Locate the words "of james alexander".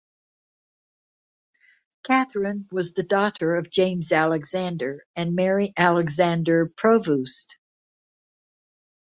3.57-5.05